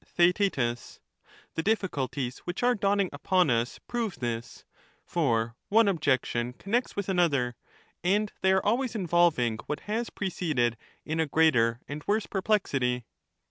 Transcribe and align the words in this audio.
Theaet 0.03 0.55
The 1.53 1.61
difficulties 1.63 2.39
which 2.39 2.63
are 2.63 2.73
dawning 2.73 3.11
upon 3.13 3.51
us 3.51 3.77
prove 3.87 4.15
this; 4.17 4.65
for 5.05 5.55
one 5.69 5.87
objection 5.87 6.53
connects 6.53 6.95
with 6.95 7.07
another, 7.07 7.55
and 8.03 8.31
they 8.41 8.51
are 8.51 8.63
alwa3rs 8.63 8.95
involving 8.95 9.57
what 9.67 9.81
has 9.81 10.09
preceded 10.09 10.75
in 11.05 11.19
a 11.19 11.27
greater 11.27 11.81
and 11.87 12.03
worse 12.07 12.25
perplexity. 12.25 13.05